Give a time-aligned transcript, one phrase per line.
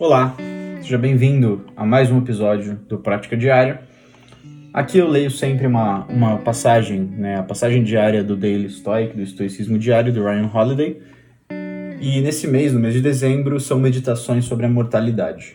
[0.00, 0.34] Olá,
[0.80, 3.82] seja bem-vindo a mais um episódio do Prática Diária.
[4.72, 9.20] Aqui eu leio sempre uma, uma passagem, né, a passagem diária do Daily Stoic, do
[9.20, 11.02] Estoicismo Diário, do Ryan Holiday.
[12.00, 15.54] E nesse mês, no mês de dezembro, são meditações sobre a mortalidade.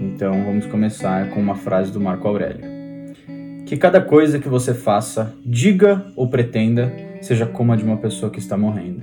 [0.00, 2.64] Então vamos começar com uma frase do Marco Aurélio.
[3.66, 6.90] Que cada coisa que você faça, diga ou pretenda,
[7.20, 9.02] seja como a de uma pessoa que está morrendo.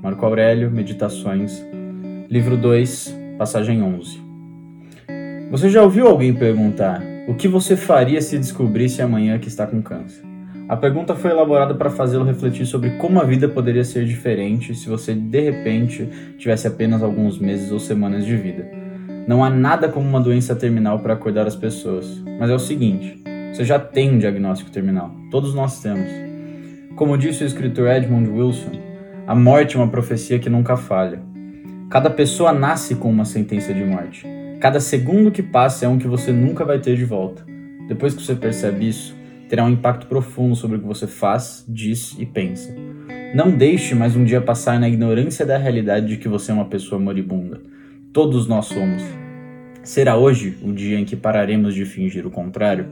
[0.00, 1.60] Marco Aurélio, Meditações,
[2.30, 4.20] livro 2, passagem 11.
[5.50, 9.82] Você já ouviu alguém perguntar o que você faria se descobrisse amanhã que está com
[9.82, 10.22] câncer?
[10.68, 14.88] A pergunta foi elaborada para fazê-lo refletir sobre como a vida poderia ser diferente se
[14.88, 18.64] você de repente tivesse apenas alguns meses ou semanas de vida.
[19.26, 23.20] Não há nada como uma doença terminal para acordar as pessoas, mas é o seguinte:
[23.52, 25.12] você já tem um diagnóstico terminal.
[25.32, 26.08] Todos nós temos.
[26.94, 28.70] Como disse o escritor Edmund Wilson,
[29.26, 31.31] a morte é uma profecia que nunca falha.
[31.92, 34.26] Cada pessoa nasce com uma sentença de morte.
[34.58, 37.44] Cada segundo que passa é um que você nunca vai ter de volta.
[37.86, 39.14] Depois que você percebe isso,
[39.46, 42.74] terá um impacto profundo sobre o que você faz, diz e pensa.
[43.34, 46.64] Não deixe mais um dia passar na ignorância da realidade de que você é uma
[46.64, 47.60] pessoa moribunda.
[48.10, 49.02] Todos nós somos.
[49.82, 52.86] Será hoje o dia em que pararemos de fingir o contrário?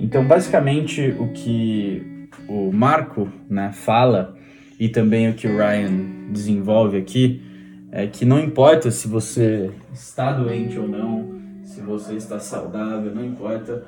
[0.00, 4.34] Então, basicamente, o que o Marco né, fala
[4.76, 7.48] e também o que o Ryan desenvolve aqui
[7.92, 13.24] é que não importa se você está doente ou não, se você está saudável, não
[13.24, 13.84] importa.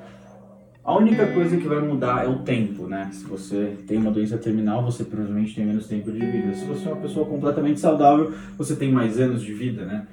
[0.83, 3.09] A única coisa que vai mudar é o tempo, né?
[3.13, 6.53] Se você tem uma doença terminal, você provavelmente tem menos tempo de vida.
[6.53, 10.05] Se você é uma pessoa completamente saudável, você tem mais anos de vida, né?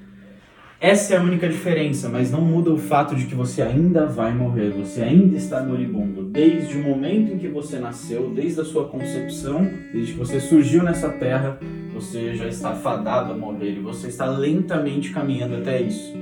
[0.81, 4.33] Essa é a única diferença, mas não muda o fato de que você ainda vai
[4.33, 6.25] morrer, você ainda está moribundo.
[6.25, 10.83] Desde o momento em que você nasceu, desde a sua concepção, desde que você surgiu
[10.83, 11.59] nessa terra,
[12.01, 16.13] você já está fadado a morrer e você está lentamente caminhando até isso.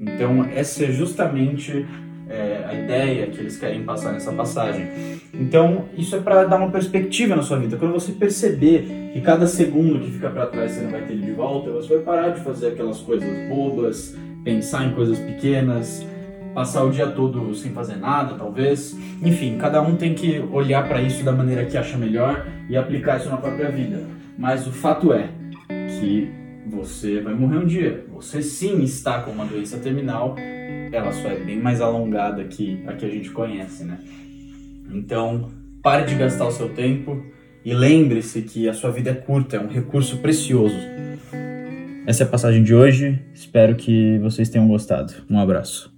[0.00, 1.84] Então, essa é justamente
[2.28, 4.86] é, a ideia que eles querem passar nessa passagem.
[5.34, 7.76] Então, isso é para dar uma perspectiva na sua vida.
[7.76, 11.32] Quando você perceber que cada segundo que fica para trás você não vai ter de
[11.32, 16.06] volta, você vai parar de fazer aquelas coisas bobas, pensar em coisas pequenas,
[16.54, 18.96] passar o dia todo sem fazer nada, talvez.
[19.22, 23.18] Enfim, cada um tem que olhar para isso da maneira que acha melhor e aplicar
[23.18, 24.16] isso na própria vida.
[24.38, 25.30] Mas o fato é
[25.68, 26.30] que
[26.66, 28.04] você vai morrer um dia.
[28.12, 30.36] Você sim está com uma doença terminal
[30.92, 33.98] ela só é bem mais alongada que a que a gente conhece, né?
[34.90, 35.50] Então,
[35.82, 37.24] pare de gastar o seu tempo
[37.64, 40.76] e lembre-se que a sua vida é curta, é um recurso precioso.
[42.06, 43.20] Essa é a passagem de hoje.
[43.34, 45.12] Espero que vocês tenham gostado.
[45.28, 45.95] Um abraço.